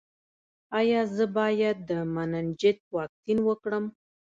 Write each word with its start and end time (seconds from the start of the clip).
ایا 0.79 1.01
زه 1.15 1.25
باید 1.37 1.77
د 1.89 1.91
مننجیت 2.15 2.79
واکسین 2.95 3.37
وکړم؟ 3.43 3.85